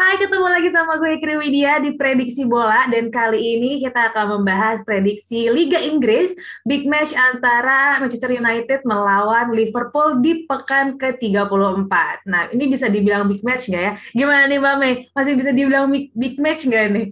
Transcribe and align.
Hai, 0.00 0.16
ketemu 0.16 0.48
lagi 0.48 0.72
sama 0.72 0.96
gue 0.96 1.20
Ikri 1.20 1.36
Widya 1.36 1.76
di 1.84 1.92
Prediksi 1.92 2.48
Bola 2.48 2.88
dan 2.88 3.12
kali 3.12 3.36
ini 3.36 3.84
kita 3.84 4.08
akan 4.08 4.40
membahas 4.40 4.80
prediksi 4.80 5.52
Liga 5.52 5.76
Inggris 5.76 6.32
big 6.64 6.88
match 6.88 7.12
antara 7.12 8.00
Manchester 8.00 8.32
United 8.32 8.80
melawan 8.88 9.52
Liverpool 9.52 10.24
di 10.24 10.48
pekan 10.48 10.96
ke-34. 10.96 11.92
Nah, 12.32 12.48
ini 12.48 12.64
bisa 12.72 12.88
dibilang 12.88 13.28
big 13.28 13.44
match 13.44 13.68
nggak 13.68 13.84
ya? 13.84 13.92
Gimana 14.16 14.48
nih 14.48 14.56
Mbak? 14.56 15.12
Masih 15.12 15.32
bisa 15.36 15.52
dibilang 15.52 15.92
big, 15.92 16.34
match 16.40 16.64
nggak 16.64 16.84
nih? 16.96 17.06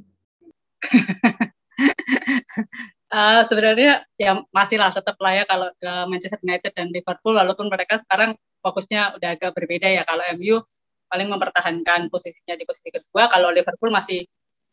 uh, 3.13 3.45
sebenarnya 3.53 4.01
ya 4.17 4.41
masih 4.49 4.81
lah 4.81 4.97
tetap 4.97 5.21
lah 5.21 5.37
ya 5.37 5.45
kalau 5.45 5.69
Manchester 6.09 6.41
United 6.41 6.73
dan 6.73 6.89
Liverpool 6.89 7.37
walaupun 7.37 7.69
mereka 7.69 8.01
sekarang 8.01 8.33
fokusnya 8.65 9.21
udah 9.21 9.37
agak 9.37 9.53
berbeda 9.53 9.93
ya 9.93 10.09
kalau 10.09 10.25
MU 10.41 10.65
paling 11.09 11.29
mempertahankan 11.33 12.13
posisinya 12.13 12.55
di 12.55 12.65
posisi 12.69 12.93
kedua 12.93 13.33
kalau 13.33 13.49
Liverpool 13.51 13.91
masih 13.91 14.23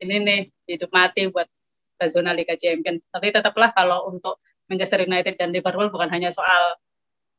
ini 0.04 0.16
nih 0.22 0.40
hidup 0.68 0.92
mati 0.92 1.32
buat 1.32 1.48
zona 2.12 2.36
Liga 2.36 2.60
Champions 2.60 3.02
tapi 3.10 3.32
tetaplah 3.32 3.72
kalau 3.72 4.12
untuk 4.12 4.44
Manchester 4.68 5.08
United 5.08 5.40
dan 5.40 5.56
Liverpool 5.56 5.88
bukan 5.88 6.12
hanya 6.12 6.30
soal 6.30 6.76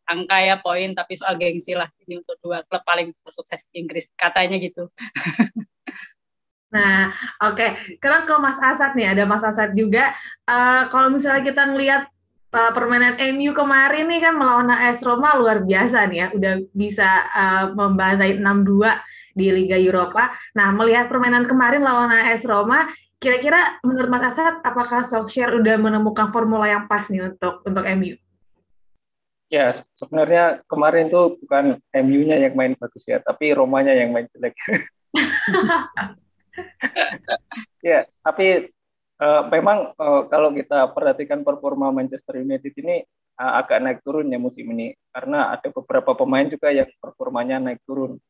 angka 0.06 0.38
ya 0.40 0.56
poin 0.62 0.94
tapi 0.96 1.18
soal 1.18 1.36
gengsi 1.36 1.76
lah 1.76 1.90
ini 2.06 2.22
untuk 2.22 2.38
dua 2.40 2.62
klub 2.64 2.82
paling 2.86 3.12
sukses 3.28 3.66
di 3.70 3.84
Inggris 3.84 4.10
katanya 4.16 4.56
gitu 4.56 4.88
Nah, 6.66 7.14
oke. 7.46 7.56
Okay. 7.56 7.70
Sekarang 7.96 8.26
ke 8.26 8.34
Mas 8.36 8.58
Asad 8.60 8.92
nih, 8.98 9.08
ada 9.14 9.24
Mas 9.24 9.40
Asad 9.40 9.72
juga. 9.72 10.12
Uh, 10.44 10.90
kalau 10.90 11.08
misalnya 11.08 11.46
kita 11.46 11.62
ngelihat 11.62 12.10
uh, 12.52 12.72
permainan 12.74 13.18
MU 13.34 13.50
kemarin 13.56 14.06
nih 14.06 14.20
kan 14.22 14.34
melawan 14.36 14.70
AS 14.70 15.02
Roma 15.02 15.34
luar 15.38 15.64
biasa 15.64 16.06
nih 16.06 16.18
ya, 16.18 16.26
udah 16.34 16.54
bisa 16.70 17.08
uh, 17.32 17.64
membantai 17.74 18.38
6-2 18.38 19.36
di 19.36 19.46
Liga 19.52 19.76
Eropa. 19.76 20.32
Nah, 20.56 20.72
melihat 20.72 21.10
permainan 21.10 21.44
kemarin 21.44 21.82
lawan 21.82 22.12
AS 22.12 22.46
Roma, 22.46 22.88
kira-kira 23.16 23.80
menurut 23.82 24.08
Mas 24.12 24.32
Asad 24.32 24.60
apakah 24.60 25.04
Solskjaer 25.04 25.56
udah 25.56 25.76
menemukan 25.80 26.30
formula 26.30 26.68
yang 26.68 26.84
pas 26.86 27.08
nih 27.08 27.32
untuk 27.32 27.64
untuk 27.64 27.84
MU? 27.96 28.16
Ya, 29.46 29.70
sebenarnya 29.94 30.66
kemarin 30.66 31.06
tuh 31.06 31.38
bukan 31.38 31.78
MU-nya 31.94 32.42
yang 32.42 32.58
main 32.58 32.74
bagus 32.74 33.06
ya, 33.06 33.22
tapi 33.22 33.54
Romanya 33.54 33.94
yang 33.94 34.10
main 34.10 34.26
jelek. 34.34 34.58
ya, 37.86 38.10
tapi 38.26 38.74
Uh, 39.16 39.48
memang 39.48 39.96
uh, 39.96 40.28
kalau 40.28 40.52
kita 40.52 40.92
perhatikan 40.92 41.40
performa 41.40 41.88
Manchester 41.88 42.36
United 42.44 42.76
ini 42.76 43.00
uh, 43.40 43.52
agak 43.64 43.80
naik 43.80 43.98
turun 44.04 44.28
ya 44.28 44.36
musim 44.36 44.68
ini 44.76 44.92
karena 45.08 45.56
ada 45.56 45.72
beberapa 45.72 46.12
pemain 46.12 46.44
juga 46.44 46.68
yang 46.68 46.88
performanya 47.00 47.56
naik 47.56 47.80
turun. 47.88 48.20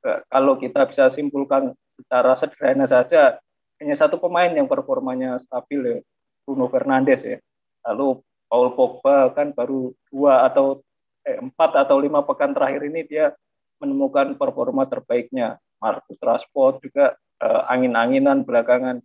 Uh, 0.00 0.20
kalau 0.32 0.56
kita 0.56 0.88
bisa 0.88 1.12
simpulkan 1.12 1.76
secara 2.00 2.32
sederhana 2.40 2.88
saja 2.88 3.36
hanya 3.80 3.96
satu 3.96 4.16
pemain 4.16 4.48
yang 4.48 4.64
performanya 4.64 5.36
stabil 5.44 5.80
ya 5.84 5.98
Bruno 6.44 6.72
Fernandes 6.72 7.20
ya. 7.20 7.36
Lalu 7.84 8.24
Paul 8.48 8.72
Pogba 8.76 9.32
kan 9.36 9.52
baru 9.52 9.92
dua 10.08 10.48
atau 10.48 10.80
eh, 11.24 11.36
empat 11.36 11.84
atau 11.84 11.96
lima 12.00 12.24
pekan 12.24 12.56
terakhir 12.56 12.82
ini 12.88 13.04
dia 13.04 13.32
menemukan 13.80 14.36
performa 14.36 14.84
terbaiknya. 14.84 15.56
Marcus 15.80 16.20
Rashford 16.20 16.84
juga 16.84 17.16
uh, 17.40 17.64
angin-anginan 17.72 18.44
belakangan. 18.44 19.00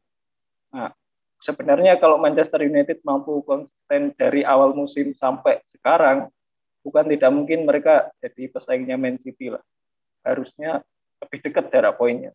Nah, 0.76 0.92
sebenarnya 1.42 1.98
kalau 2.00 2.22
Manchester 2.22 2.64
United 2.64 3.04
mampu 3.04 3.42
konsisten 3.44 4.14
dari 4.16 4.42
awal 4.46 4.76
musim 4.76 5.12
sampai 5.18 5.62
sekarang, 5.68 6.30
bukan 6.86 7.06
tidak 7.10 7.32
mungkin 7.34 7.66
mereka 7.66 8.14
jadi 8.22 8.52
pesaingnya 8.52 8.96
Man 8.96 9.18
City 9.18 9.54
lah. 9.54 9.64
Harusnya 10.22 10.86
lebih 11.22 11.40
dekat 11.46 11.70
jarak 11.74 11.98
poinnya. 11.98 12.32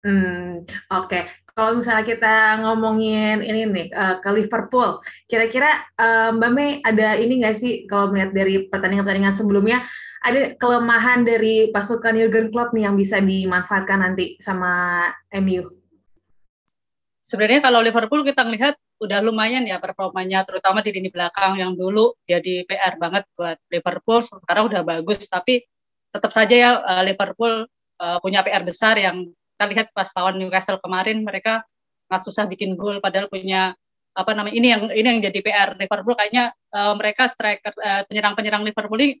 Hmm, 0.00 0.64
oke. 0.88 1.12
Okay. 1.12 1.28
Kalau 1.52 1.76
misalnya 1.76 2.08
kita 2.08 2.34
ngomongin 2.64 3.44
ini 3.44 3.68
nih 3.68 3.86
uh, 3.92 4.16
ke 4.24 4.30
Liverpool, 4.32 5.04
kira-kira 5.28 5.84
uh, 6.00 6.32
Mbak 6.32 6.50
Mei 6.56 6.80
ada 6.80 7.20
ini 7.20 7.44
nggak 7.44 7.56
sih 7.58 7.84
kalau 7.84 8.08
melihat 8.08 8.32
dari 8.32 8.64
pertandingan-pertandingan 8.70 9.36
sebelumnya 9.36 9.84
ada 10.24 10.56
kelemahan 10.56 11.20
dari 11.24 11.68
pasukan 11.68 12.16
Jurgen 12.16 12.48
Klopp 12.48 12.72
nih 12.72 12.88
yang 12.88 12.96
bisa 12.96 13.20
dimanfaatkan 13.20 13.98
nanti 14.00 14.40
sama 14.40 15.04
MU? 15.36 15.79
Sebenarnya 17.30 17.62
kalau 17.62 17.78
Liverpool 17.78 18.26
kita 18.26 18.42
melihat 18.42 18.74
udah 18.98 19.22
lumayan 19.22 19.62
ya 19.62 19.78
performanya 19.78 20.42
terutama 20.42 20.82
di 20.82 20.90
lini 20.90 21.14
belakang 21.14 21.62
yang 21.62 21.78
dulu 21.78 22.18
jadi 22.26 22.66
PR 22.66 22.98
banget 22.98 23.24
buat 23.38 23.56
Liverpool 23.70 24.18
sekarang 24.18 24.66
udah 24.66 24.82
bagus. 24.82 25.30
Tapi 25.30 25.62
tetap 26.10 26.34
saja 26.34 26.54
ya 26.54 26.70
eh, 26.82 27.02
Liverpool 27.06 27.70
uh, 28.02 28.18
punya 28.18 28.42
PR 28.42 28.66
besar 28.66 28.98
yang 28.98 29.30
kita 29.30 29.64
lihat 29.70 29.86
pas 29.94 30.10
lawan 30.18 30.42
Newcastle 30.42 30.82
kemarin 30.82 31.22
mereka 31.22 31.62
sangat 32.10 32.22
susah 32.26 32.44
bikin 32.50 32.74
gol 32.74 32.98
padahal 32.98 33.30
punya 33.30 33.78
apa 34.10 34.34
namanya 34.34 34.56
ini 34.58 34.68
yang 34.74 34.82
ini 34.90 35.06
yang 35.06 35.20
jadi 35.30 35.38
PR 35.38 35.70
Liverpool. 35.78 36.18
Kayaknya 36.18 36.50
uh, 36.74 36.98
mereka 36.98 37.30
striker 37.30 37.70
penyerang-penyerang 38.10 38.66
Liverpool 38.66 38.98
ini 38.98 39.14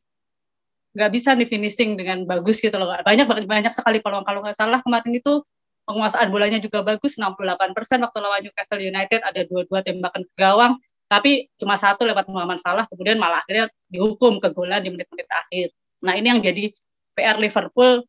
nggak 0.90 1.10
bisa 1.14 1.38
nih 1.38 1.46
finishing 1.46 1.94
dengan 1.94 2.26
bagus 2.26 2.58
gitu 2.58 2.74
loh. 2.74 2.90
Banyak 3.06 3.46
banyak 3.46 3.70
sekali 3.70 4.02
peluang. 4.02 4.26
Kalau 4.26 4.42
nggak 4.42 4.58
salah 4.58 4.82
kemarin 4.82 5.14
itu 5.14 5.46
penguasaan 5.90 6.30
bolanya 6.30 6.62
juga 6.62 6.86
bagus 6.86 7.18
68 7.18 7.74
persen 7.74 7.98
waktu 8.06 8.18
lawan 8.22 8.46
Newcastle 8.46 8.78
United 8.78 9.20
ada 9.26 9.42
dua-dua 9.50 9.82
tembakan 9.82 10.22
ke 10.22 10.34
gawang. 10.38 10.78
Tapi 11.10 11.50
cuma 11.58 11.74
satu 11.74 12.06
lewat 12.06 12.30
Muhammad 12.30 12.62
Salah 12.62 12.86
kemudian 12.86 13.18
malah 13.18 13.42
akhirnya 13.42 13.66
dihukum 13.90 14.38
ke 14.38 14.54
kegolan 14.54 14.78
di 14.78 14.94
menit-menit 14.94 15.26
akhir. 15.26 15.74
Nah 16.06 16.14
ini 16.14 16.26
yang 16.30 16.38
jadi 16.38 16.70
PR 17.18 17.42
Liverpool 17.42 18.06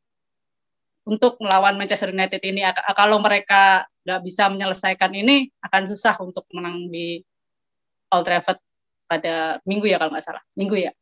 untuk 1.10 1.42
melawan 1.42 1.82
Manchester 1.82 2.14
United 2.14 2.38
ini. 2.46 2.62
Kalau 2.94 3.18
mereka 3.18 3.90
nggak 4.06 4.22
bisa 4.22 4.54
menyelesaikan 4.54 5.12
ini 5.18 5.50
akan 5.66 5.90
susah 5.90 6.14
untuk 6.22 6.46
menang 6.54 6.94
di 6.94 7.26
Old 8.14 8.30
Trafford 8.30 8.62
pada 9.10 9.58
minggu 9.66 9.90
ya 9.90 9.98
kalau 9.98 10.14
nggak 10.14 10.26
salah. 10.26 10.44
Minggu 10.54 10.78
ya. 10.78 10.94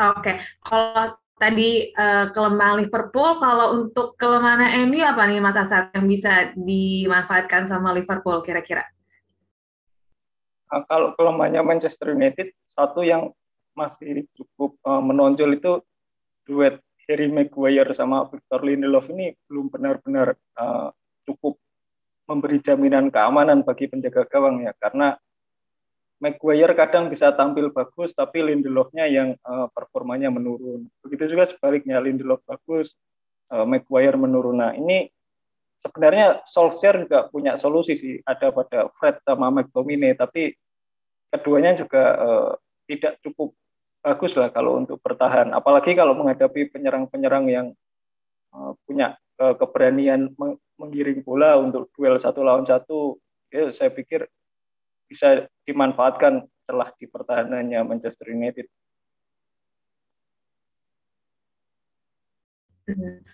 Oke, 0.00 0.32
kalau 0.64 1.19
tadi 1.40 1.88
uh, 1.96 2.28
kelemahan 2.36 2.84
Liverpool, 2.84 3.40
kalau 3.40 3.80
untuk 3.80 4.14
kelemahan 4.20 4.84
MU 4.84 5.00
apa 5.00 5.24
nih 5.24 5.40
Mas 5.40 5.56
Asad 5.56 5.88
yang 5.96 6.04
bisa 6.04 6.52
dimanfaatkan 6.52 7.64
sama 7.64 7.96
Liverpool 7.96 8.44
kira-kira? 8.44 8.84
Nah, 10.70 10.84
kalau 10.84 11.16
kelemahannya 11.16 11.64
Manchester 11.64 12.12
United, 12.12 12.52
satu 12.68 13.00
yang 13.00 13.32
masih 13.72 14.28
cukup 14.36 14.76
uh, 14.84 15.00
menonjol 15.00 15.56
itu 15.56 15.72
duet 16.44 16.84
Harry 17.08 17.32
Maguire 17.32 17.90
sama 17.96 18.28
Victor 18.28 18.60
Lindelof 18.62 19.08
ini 19.08 19.32
belum 19.48 19.72
benar-benar 19.72 20.36
uh, 20.60 20.92
cukup 21.26 21.58
memberi 22.30 22.62
jaminan 22.62 23.10
keamanan 23.10 23.66
bagi 23.66 23.90
penjaga 23.90 24.22
gawang 24.30 24.62
ya 24.62 24.70
karena 24.78 25.18
Maguire 26.20 26.76
kadang 26.76 27.08
bisa 27.08 27.32
tampil 27.32 27.72
bagus 27.72 28.12
tapi 28.12 28.44
Lindelofnya 28.44 29.08
yang 29.08 29.40
uh, 29.40 29.72
performanya 29.72 30.28
menurun. 30.28 30.84
Begitu 31.00 31.32
juga 31.32 31.48
sebaliknya 31.48 31.96
Lindelof 31.96 32.44
bagus, 32.44 32.92
uh, 33.48 33.64
Maguire 33.64 34.20
menurun. 34.20 34.60
Nah 34.60 34.76
ini 34.76 35.08
sebenarnya 35.80 36.44
Solskjaer 36.44 37.08
juga 37.08 37.24
punya 37.32 37.56
solusi 37.56 37.96
sih. 37.96 38.20
Ada 38.20 38.52
pada 38.52 38.92
Fred 39.00 39.24
sama 39.24 39.48
McTominay 39.48 40.12
tapi 40.12 40.52
keduanya 41.32 41.80
juga 41.80 42.02
uh, 42.20 42.52
tidak 42.84 43.16
cukup 43.24 43.56
bagus 44.04 44.36
lah 44.36 44.52
kalau 44.52 44.76
untuk 44.76 45.00
bertahan. 45.00 45.56
Apalagi 45.56 45.96
kalau 45.96 46.12
menghadapi 46.12 46.68
penyerang-penyerang 46.68 47.48
yang 47.48 47.66
uh, 48.52 48.76
punya 48.84 49.16
uh, 49.40 49.56
keberanian 49.56 50.36
meng 50.36 50.60
menggiring 50.76 51.20
bola 51.20 51.60
untuk 51.60 51.88
duel 51.96 52.16
satu 52.16 52.44
lawan 52.44 52.68
satu. 52.68 53.16
Ya, 53.52 53.68
saya 53.72 53.88
pikir 53.88 54.28
bisa 55.10 55.50
dimanfaatkan 55.66 56.46
setelah 56.46 56.94
di 56.94 57.10
pertahanannya 57.10 57.82
Manchester 57.82 58.30
United. 58.30 58.70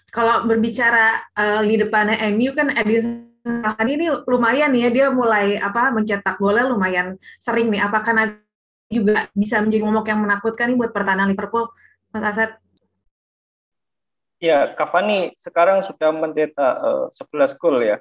Kalau 0.09 0.49
berbicara 0.49 1.21
uh, 1.37 1.63
di 1.65 1.77
depannya 1.77 2.17
MU 2.33 2.57
kan 2.57 2.73
Edinson 2.73 3.29
Cavani 3.47 3.93
ini 3.95 4.07
lumayan 4.27 4.75
ya 4.75 4.91
dia 4.91 5.07
mulai 5.13 5.55
apa 5.61 5.95
mencetak 5.95 6.41
bola 6.41 6.67
lumayan 6.67 7.15
sering 7.39 7.71
nih. 7.71 7.85
Apakah 7.85 8.13
nanti 8.17 8.43
juga 8.91 9.31
bisa 9.37 9.63
menjadi 9.63 9.85
momok 9.87 10.09
yang 10.11 10.21
menakutkan 10.25 10.73
nih 10.73 10.79
buat 10.81 10.91
pertahanan 10.91 11.31
Liverpool, 11.31 11.71
Mas 12.11 12.27
Aset? 12.27 12.59
Ya, 14.43 14.75
Cavani 14.75 15.33
sekarang 15.39 15.81
sudah 15.87 16.11
mencetak 16.13 16.75
uh, 16.83 17.09
eh, 17.09 17.49
11 17.55 17.61
gol 17.61 17.81
ya 17.81 17.97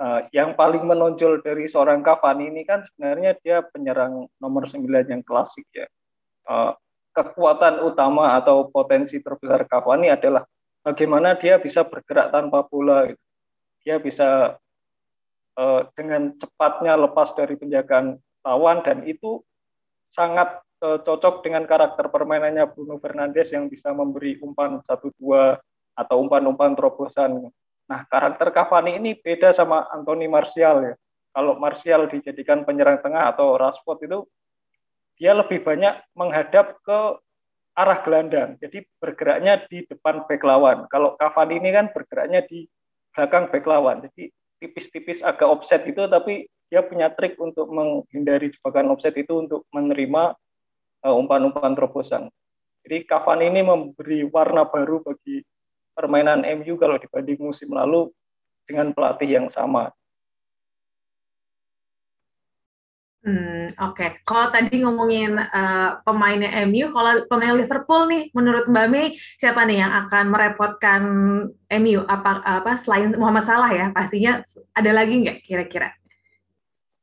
uh, 0.00 0.20
yang 0.32 0.54
paling 0.56 0.84
menonjol 0.84 1.40
dari 1.40 1.68
seorang 1.68 2.04
Cavani 2.04 2.52
ini 2.52 2.62
kan 2.64 2.84
sebenarnya 2.84 3.36
dia 3.40 3.64
penyerang 3.64 4.28
nomor 4.40 4.68
9 4.68 4.84
yang 4.86 5.22
klasik 5.24 5.66
ya. 5.72 5.88
Uh, 6.46 6.72
kekuatan 7.16 7.80
utama 7.80 8.36
atau 8.36 8.68
potensi 8.68 9.18
terbesar 9.24 9.64
Cavani 9.64 10.12
adalah 10.12 10.44
bagaimana 10.84 11.34
dia 11.40 11.56
bisa 11.56 11.82
bergerak 11.88 12.30
tanpa 12.30 12.68
bola. 12.68 13.08
Gitu. 13.08 13.22
Dia 13.86 13.96
bisa 14.02 14.60
uh, 15.56 15.80
dengan 15.96 16.36
cepatnya 16.36 16.94
lepas 17.00 17.32
dari 17.32 17.56
penjagaan 17.56 18.20
lawan 18.44 18.84
dan 18.84 19.02
itu 19.08 19.40
sangat 20.12 20.60
uh, 20.84 21.00
cocok 21.00 21.42
dengan 21.42 21.64
karakter 21.64 22.06
permainannya 22.12 22.68
Bruno 22.70 23.00
Fernandes 23.00 23.50
yang 23.50 23.66
bisa 23.72 23.90
memberi 23.90 24.36
umpan 24.44 24.78
satu 24.84 25.10
dua 25.16 25.56
atau 25.96 26.20
umpan-umpan 26.20 26.76
terobosan. 26.76 27.48
Nah, 27.86 28.02
karakter 28.10 28.50
Cavani 28.50 28.98
ini 28.98 29.14
beda 29.14 29.54
sama 29.54 29.86
Anthony 29.94 30.26
Martial 30.26 30.76
ya. 30.82 30.94
Kalau 31.30 31.54
Martial 31.60 32.08
dijadikan 32.10 32.66
penyerang 32.66 32.98
tengah 33.04 33.30
atau 33.30 33.54
Rashford 33.54 34.08
itu 34.08 34.18
dia 35.20 35.32
lebih 35.36 35.62
banyak 35.62 35.94
menghadap 36.16 36.80
ke 36.82 36.98
arah 37.76 38.00
gelandang. 38.02 38.56
Jadi 38.58 38.88
bergeraknya 38.98 39.62
di 39.68 39.84
depan 39.84 40.24
back 40.24 40.42
lawan. 40.42 40.88
Kalau 40.88 41.14
Cavani 41.20 41.60
ini 41.60 41.70
kan 41.76 41.92
bergeraknya 41.92 42.42
di 42.48 42.64
belakang 43.12 43.52
back 43.52 43.64
lawan. 43.68 44.02
Jadi 44.08 44.32
tipis-tipis 44.58 45.20
agak 45.20 45.46
offset 45.46 45.84
itu 45.84 46.08
tapi 46.08 46.48
dia 46.72 46.82
punya 46.82 47.12
trik 47.12 47.36
untuk 47.38 47.70
menghindari 47.70 48.50
jebakan 48.50 48.90
offset 48.96 49.14
itu 49.14 49.44
untuk 49.44 49.68
menerima 49.70 50.34
uh, 51.04 51.14
umpan-umpan 51.14 51.76
terobosan. 51.76 52.32
Jadi 52.82 53.06
Cavani 53.06 53.52
ini 53.52 53.60
memberi 53.62 54.24
warna 54.26 54.66
baru 54.66 55.04
bagi 55.04 55.44
permainan 55.96 56.44
MU 56.60 56.76
kalau 56.76 57.00
dibanding 57.00 57.40
musim 57.40 57.72
lalu 57.72 58.12
dengan 58.68 58.92
pelatih 58.92 59.40
yang 59.40 59.48
sama. 59.48 59.88
Hmm, 63.26 63.74
Oke, 63.82 64.06
okay. 64.06 64.10
kalau 64.22 64.54
tadi 64.54 64.86
ngomongin 64.86 65.34
uh, 65.34 65.98
pemainnya 66.06 66.62
MU, 66.62 66.94
kalau 66.94 67.26
pemain 67.26 67.58
Liverpool 67.58 68.06
nih, 68.06 68.30
menurut 68.30 68.70
Mbak 68.70 68.86
Mei 68.86 69.18
siapa 69.42 69.66
nih 69.66 69.82
yang 69.82 69.90
akan 70.06 70.30
merepotkan 70.30 71.02
MU? 71.82 72.06
Apa 72.06 72.38
apa 72.46 72.78
selain 72.78 73.18
Muhammad 73.18 73.42
Salah 73.42 73.66
ya? 73.74 73.90
Pastinya 73.90 74.46
ada 74.78 74.90
lagi 74.94 75.26
nggak 75.26 75.42
kira-kira? 75.42 75.90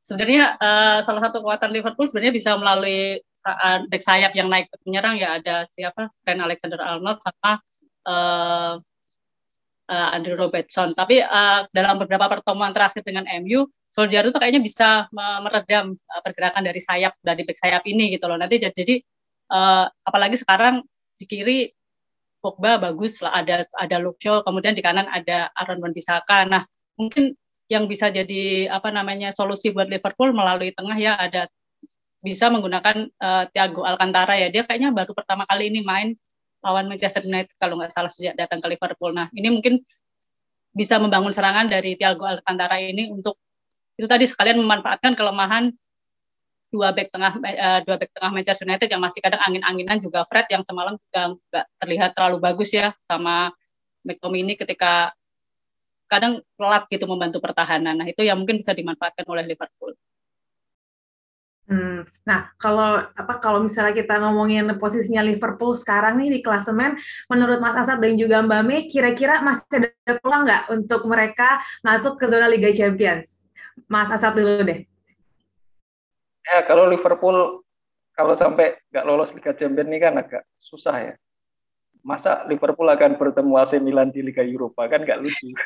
Sebenarnya 0.00 0.56
uh, 0.56 1.04
salah 1.04 1.28
satu 1.28 1.44
kekuatan 1.44 1.76
Liverpool 1.76 2.08
sebenarnya 2.08 2.32
bisa 2.32 2.56
melalui 2.56 3.20
saat 3.36 3.84
back 3.92 4.00
sayap 4.00 4.32
yang 4.32 4.48
naik 4.48 4.72
menyerang 4.88 5.20
ya 5.20 5.36
ada 5.36 5.68
siapa? 5.76 6.08
Trent 6.24 6.40
Alexander 6.40 6.80
Arnold 6.80 7.20
sama 7.20 7.60
uh, 8.04 8.78
uh, 9.88 10.08
Andrew 10.14 10.36
Robertson. 10.36 10.96
Tapi 10.96 11.20
uh, 11.20 11.68
dalam 11.72 12.00
beberapa 12.00 12.28
pertemuan 12.28 12.72
terakhir 12.72 13.04
dengan 13.04 13.28
MU 13.44 13.68
Solskjaer 13.94 14.26
itu 14.26 14.38
kayaknya 14.42 14.58
bisa 14.58 15.06
meredam 15.14 15.94
pergerakan 16.26 16.66
dari 16.66 16.82
sayap 16.82 17.14
dari 17.22 17.46
back 17.46 17.62
sayap 17.62 17.82
ini 17.86 18.10
gitu 18.10 18.26
loh. 18.26 18.34
Nanti 18.34 18.58
jadi, 18.58 18.98
uh, 19.54 19.86
apalagi 20.02 20.34
sekarang 20.34 20.82
di 21.14 21.24
kiri 21.30 21.58
Pogba 22.42 22.76
bagus 22.76 23.24
lah 23.24 23.40
ada 23.40 23.64
ada 23.72 23.96
Luke 23.96 24.20
kemudian 24.20 24.76
di 24.76 24.84
kanan 24.84 25.08
ada 25.08 25.48
Aaron 25.56 25.80
Wan-Bissaka. 25.80 26.44
Nah, 26.44 26.66
mungkin 26.98 27.32
yang 27.72 27.88
bisa 27.88 28.12
jadi 28.12 28.68
apa 28.68 28.92
namanya 28.92 29.32
solusi 29.32 29.72
buat 29.72 29.88
Liverpool 29.88 30.36
melalui 30.36 30.76
tengah 30.76 30.92
ya 31.00 31.16
ada 31.16 31.48
bisa 32.20 32.52
menggunakan 32.52 33.08
uh, 33.16 33.48
Thiago 33.48 33.88
Alcantara 33.88 34.36
ya. 34.36 34.52
Dia 34.52 34.68
kayaknya 34.68 34.92
baru 34.92 35.16
pertama 35.16 35.48
kali 35.48 35.72
ini 35.72 35.80
main 35.80 36.12
lawan 36.64 36.88
Manchester 36.88 37.22
United 37.22 37.52
kalau 37.60 37.76
nggak 37.76 37.92
salah 37.92 38.08
sejak 38.08 38.34
datang 38.34 38.64
ke 38.64 38.66
Liverpool. 38.72 39.12
Nah, 39.12 39.28
ini 39.36 39.52
mungkin 39.52 39.84
bisa 40.74 40.98
membangun 40.98 41.30
serangan 41.30 41.70
dari 41.70 41.94
Thiago 41.94 42.26
Alcantara 42.26 42.80
ini 42.82 43.12
untuk 43.12 43.38
itu 43.94 44.10
tadi 44.10 44.26
sekalian 44.26 44.58
memanfaatkan 44.58 45.14
kelemahan 45.14 45.70
dua 46.74 46.90
back 46.90 47.14
tengah 47.14 47.38
uh, 47.38 47.80
dua 47.86 47.94
back 47.94 48.10
tengah 48.10 48.32
Manchester 48.34 48.66
United 48.66 48.90
yang 48.90 48.98
masih 48.98 49.22
kadang 49.22 49.38
angin-anginan 49.46 50.02
juga 50.02 50.26
Fred 50.26 50.50
yang 50.50 50.66
semalam 50.66 50.98
juga 50.98 51.38
nggak 51.38 51.66
terlihat 51.78 52.10
terlalu 52.18 52.42
bagus 52.42 52.74
ya 52.74 52.90
sama 53.06 53.54
McTominay 54.02 54.58
ketika 54.58 55.14
kadang 56.10 56.42
telat 56.58 56.84
gitu 56.90 57.06
membantu 57.06 57.38
pertahanan. 57.38 57.94
Nah 58.02 58.06
itu 58.10 58.26
yang 58.26 58.42
mungkin 58.42 58.58
bisa 58.58 58.74
dimanfaatkan 58.74 59.22
oleh 59.30 59.46
Liverpool. 59.46 59.94
Hmm. 61.64 62.04
Nah, 62.28 62.52
kalau 62.60 63.08
apa 63.16 63.40
kalau 63.40 63.64
misalnya 63.64 63.96
kita 63.96 64.20
ngomongin 64.20 64.68
posisinya 64.76 65.24
Liverpool 65.24 65.72
sekarang 65.80 66.20
nih 66.20 66.36
di 66.36 66.40
klasemen, 66.44 67.00
menurut 67.32 67.56
Mas 67.56 67.72
Asad 67.72 68.04
dan 68.04 68.20
juga 68.20 68.44
Mbak 68.44 68.62
Mei, 68.68 68.84
kira-kira 68.84 69.40
masih 69.40 69.80
ada 69.80 70.20
peluang 70.20 70.44
nggak 70.44 70.62
untuk 70.76 71.08
mereka 71.08 71.64
masuk 71.80 72.20
ke 72.20 72.28
zona 72.28 72.52
Liga 72.52 72.68
Champions? 72.76 73.48
Mas 73.88 74.12
Asad 74.12 74.36
dulu 74.36 74.60
deh. 74.60 74.84
Ya, 76.44 76.60
kalau 76.68 76.84
Liverpool 76.84 77.64
kalau 78.12 78.36
sampai 78.36 78.76
nggak 78.92 79.06
lolos 79.08 79.32
Liga 79.32 79.56
Champions 79.56 79.88
ini 79.88 79.98
kan 80.04 80.20
agak 80.20 80.44
susah 80.60 80.96
ya. 81.00 81.14
Masa 82.04 82.44
Liverpool 82.44 82.92
akan 82.92 83.16
bertemu 83.16 83.56
AC 83.56 83.80
Milan 83.80 84.12
di 84.12 84.20
Liga 84.20 84.44
Eropa 84.44 84.84
kan 84.84 85.00
nggak 85.00 85.24
lucu. 85.24 85.48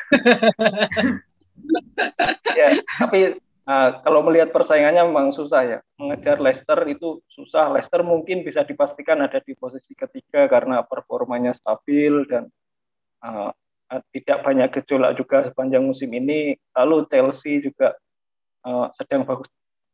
ya, 2.59 2.71
tapi 3.03 3.35
uh, 3.69 3.89
kalau 4.01 4.25
melihat 4.25 4.49
persaingannya 4.49 5.05
memang 5.05 5.29
susah 5.29 5.61
ya. 5.61 5.79
Mengejar 6.01 6.41
Leicester 6.41 6.79
itu 6.89 7.21
susah. 7.29 7.69
Leicester 7.69 8.01
mungkin 8.01 8.41
bisa 8.41 8.65
dipastikan 8.65 9.21
ada 9.21 9.37
di 9.37 9.53
posisi 9.53 9.93
ketiga 9.93 10.49
karena 10.49 10.81
performanya 10.81 11.53
stabil 11.53 12.25
dan 12.25 12.49
uh, 13.21 13.53
tidak 14.13 14.45
banyak 14.45 14.69
gejolak 14.81 15.13
juga 15.17 15.45
sepanjang 15.53 15.85
musim 15.85 16.09
ini. 16.09 16.57
Lalu 16.73 17.05
Chelsea 17.13 17.61
juga 17.61 17.93
uh, 18.65 18.89
sedang 18.97 19.23
bagus 19.23 19.49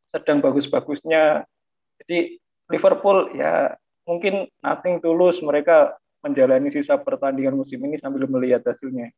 sedang 0.08 0.40
bagus-bagusnya. 0.40 1.44
Jadi 2.00 2.40
Liverpool 2.72 3.36
ya 3.36 3.76
mungkin 4.08 4.48
nothing 4.64 5.02
tulus 5.02 5.42
mereka 5.44 5.98
menjalani 6.24 6.72
sisa 6.72 6.96
pertandingan 6.96 7.54
musim 7.54 7.82
ini 7.84 8.00
sambil 8.00 8.24
melihat 8.26 8.64
hasilnya. 8.64 9.12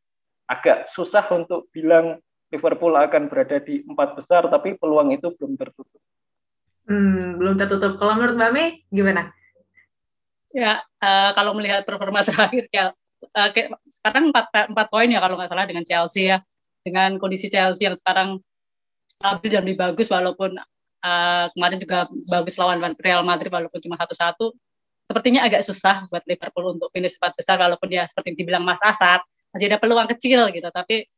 Agak 0.49 0.89
susah 0.89 1.29
untuk 1.29 1.69
bilang 1.69 2.19
Liverpool 2.49 2.97
akan 2.97 3.29
berada 3.29 3.61
di 3.61 3.85
empat 3.85 4.17
besar, 4.17 4.49
tapi 4.49 4.73
peluang 4.73 5.13
itu 5.13 5.29
belum 5.37 5.53
tertutup. 5.53 6.01
Hmm, 6.89 7.37
belum 7.37 7.61
tertutup. 7.61 8.01
Kalau 8.01 8.17
menurut 8.17 8.35
Mbak 8.37 8.51
Mei, 8.51 8.67
gimana? 8.89 9.29
Ya, 10.49 10.81
uh, 11.01 11.31
kalau 11.37 11.53
melihat 11.53 11.85
performa 11.85 12.25
terakhir 12.27 12.65
uh, 13.37 13.49
sekarang 13.89 14.33
empat 14.33 14.73
empat 14.73 14.87
poin 14.89 15.09
ya 15.11 15.19
kalau 15.21 15.35
nggak 15.37 15.51
salah 15.51 15.67
dengan 15.69 15.85
Chelsea 15.85 16.31
ya 16.31 16.41
dengan 16.81 17.19
kondisi 17.19 17.51
Chelsea 17.51 17.85
yang 17.85 17.99
sekarang 17.99 18.39
stabil 19.05 19.49
dan 19.51 19.61
lebih 19.67 19.77
bagus 19.77 20.07
walaupun 20.09 20.57
uh, 21.03 21.45
kemarin 21.53 21.77
juga 21.77 22.07
bagus 22.31 22.55
lawan 22.55 22.79
Real 22.97 23.21
Madrid 23.27 23.51
walaupun 23.51 23.79
cuma 23.83 23.99
satu-satu 23.99 24.55
sepertinya 25.09 25.43
agak 25.43 25.65
susah 25.65 26.05
buat 26.07 26.23
Liverpool 26.29 26.77
untuk 26.77 26.89
finish 26.93 27.17
empat 27.17 27.33
besar 27.35 27.57
walaupun 27.59 27.89
dia 27.89 28.05
seperti 28.07 28.37
dibilang 28.37 28.63
Mas 28.63 28.79
Asad 28.81 29.19
masih 29.49 29.67
ada 29.67 29.81
peluang 29.81 30.07
kecil 30.07 30.47
gitu 30.53 30.69
tapi 30.69 31.09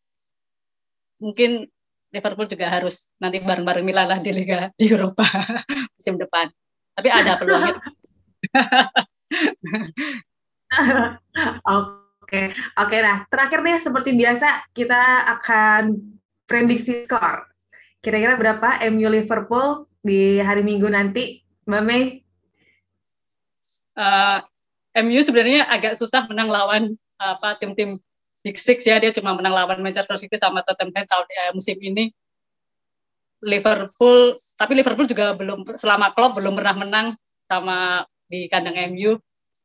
mungkin 1.21 1.69
Liverpool 2.11 2.49
juga 2.51 2.67
harus 2.67 3.15
nanti 3.21 3.39
bareng-bareng 3.39 3.85
Milan 3.85 4.09
lah 4.09 4.19
di 4.19 4.33
Liga 4.33 4.73
di 4.75 4.91
Eropa 4.91 5.23
musim 5.95 6.17
depan 6.17 6.49
tapi 6.97 7.07
ada 7.07 7.37
peluangnya 7.37 7.77
Oke, 12.31 12.55
oke. 12.79 12.97
Nah, 13.03 13.27
terakhir 13.27 13.59
nih 13.59 13.83
seperti 13.83 14.15
biasa 14.15 14.71
kita 14.71 15.27
akan 15.35 15.99
prediksi 16.47 17.03
skor. 17.03 17.43
Kira-kira 17.99 18.39
berapa 18.39 18.79
MU 18.87 19.11
Liverpool 19.11 19.83
di 19.99 20.39
hari 20.39 20.63
Minggu 20.63 20.87
nanti, 20.87 21.43
Mbak 21.67 21.83
Mei? 21.83 22.23
Uh, 23.99 24.39
eh, 24.95 25.03
MU 25.03 25.19
sebenarnya 25.19 25.67
agak 25.67 25.99
susah 25.99 26.23
menang 26.31 26.47
lawan 26.47 26.83
apa 27.19 27.59
tim-tim 27.59 27.99
Big 28.41 28.57
Six 28.57 28.85
ya. 28.85 28.97
Dia 28.97 29.13
cuma 29.13 29.37
menang 29.37 29.53
lawan 29.53 29.79
Manchester 29.81 30.17
City 30.17 30.37
sama 30.37 30.65
Tottenham 30.65 30.93
tahun 30.93 31.27
ya, 31.29 31.45
musim 31.53 31.77
ini. 31.81 32.13
Liverpool, 33.41 34.37
tapi 34.53 34.77
Liverpool 34.77 35.09
juga 35.09 35.33
belum 35.33 35.65
selama 35.81 36.13
Klopp 36.13 36.37
belum 36.37 36.53
pernah 36.61 36.75
menang 36.77 37.07
sama 37.49 38.05
di 38.29 38.45
kandang 38.45 38.77
MU. 38.93 39.17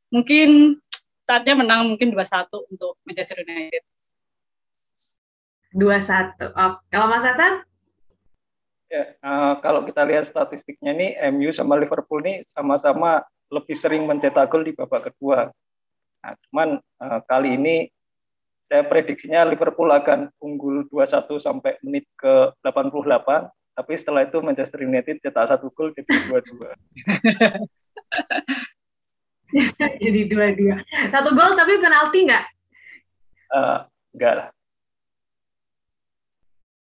Mungkin 0.09 0.81
saatnya 1.29 1.61
menang 1.61 1.85
mungkin 1.85 2.17
2-1 2.17 2.73
untuk 2.73 2.97
Manchester 3.05 3.45
United. 3.45 3.85
2-1. 5.77 6.57
Oh, 6.57 6.73
kalau 6.89 7.07
Mas 7.13 7.21
Hasan? 7.21 7.55
Ya, 8.87 9.13
uh, 9.21 9.61
kalau 9.61 9.85
kita 9.85 10.07
lihat 10.09 10.25
statistiknya 10.31 10.97
nih, 10.97 11.11
MU 11.37 11.53
sama 11.53 11.77
Liverpool 11.77 12.25
nih 12.25 12.49
sama-sama 12.57 13.27
lebih 13.51 13.77
sering 13.77 14.09
mencetak 14.09 14.49
gol 14.49 14.65
di 14.65 14.73
babak 14.73 15.13
kedua. 15.13 15.51
Nah, 16.23 16.33
cuman 16.49 16.69
uh, 17.03 17.21
kali 17.29 17.61
ini 17.61 17.91
saya 18.67 18.83
prediksinya 18.87 19.47
Liverpool 19.47 19.91
akan 19.95 20.31
unggul 20.43 20.91
2-1 20.91 21.31
sampai 21.39 21.79
menit 21.87 22.07
ke 22.19 22.51
88, 22.67 23.47
tapi 23.79 23.93
setelah 23.95 24.27
itu 24.27 24.43
Manchester 24.43 24.83
United 24.83 25.23
cetak 25.23 25.47
satu 25.55 25.71
gol 25.71 25.95
jadi 25.95 26.11
2-2. 26.27 26.67
Jadi 30.03 30.27
dua-dua. 30.27 30.83
Satu 31.15 31.31
gol 31.31 31.55
tapi 31.55 31.79
penalti 31.79 32.27
nggak? 32.27 32.45
Uh, 33.55 33.79
enggak 34.11 34.35
lah. 34.35 34.49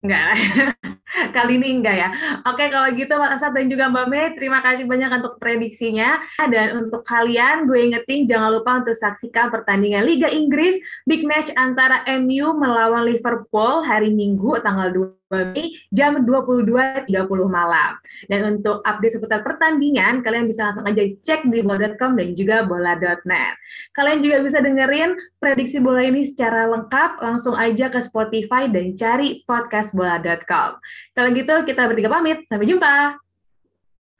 Enggak 0.00 0.22
lah. 0.24 0.38
Kali 1.36 1.56
ini 1.56 1.80
enggak 1.80 1.96
ya. 1.96 2.08
Oke, 2.44 2.68
kalau 2.68 2.88
gitu 2.92 3.12
Mas 3.16 3.40
Asad 3.40 3.56
dan 3.56 3.66
juga 3.72 3.88
Mbak 3.88 4.06
Mei, 4.08 4.26
terima 4.36 4.60
kasih 4.60 4.84
banyak 4.84 5.10
untuk 5.20 5.40
prediksinya. 5.40 6.20
Dan 6.48 6.84
untuk 6.86 7.02
kalian, 7.04 7.64
gue 7.64 7.78
ingetin 7.88 8.28
jangan 8.28 8.60
lupa 8.60 8.84
untuk 8.84 8.96
saksikan 8.96 9.48
pertandingan 9.48 10.04
Liga 10.04 10.28
Inggris, 10.28 10.76
big 11.08 11.24
match 11.24 11.48
antara 11.56 12.04
MU 12.20 12.52
melawan 12.56 13.08
Liverpool 13.08 13.84
hari 13.84 14.12
Minggu 14.12 14.60
tanggal 14.60 14.92
2 14.92 15.27
Mei 15.28 15.76
jam 15.92 16.24
22.30 16.24 17.04
malam. 17.48 18.00
Dan 18.32 18.58
untuk 18.58 18.80
update 18.80 19.20
seputar 19.20 19.44
pertandingan, 19.44 20.24
kalian 20.24 20.48
bisa 20.48 20.72
langsung 20.72 20.88
aja 20.88 21.04
cek 21.04 21.44
di 21.52 21.60
bola.com 21.60 22.16
dan 22.16 22.28
juga 22.32 22.64
bola.net. 22.64 23.54
Kalian 23.92 24.24
juga 24.24 24.36
bisa 24.40 24.58
dengerin 24.64 25.12
prediksi 25.36 25.84
bola 25.84 26.00
ini 26.00 26.24
secara 26.24 26.64
lengkap, 26.72 27.20
langsung 27.20 27.54
aja 27.54 27.92
ke 27.92 28.00
Spotify 28.00 28.72
dan 28.72 28.96
cari 28.96 29.44
podcast 29.44 29.92
bola.com. 29.92 30.80
Kalau 31.12 31.28
gitu, 31.36 31.54
kita 31.68 31.84
bertiga 31.84 32.08
pamit. 32.08 32.48
Sampai 32.48 32.64
jumpa! 32.64 33.27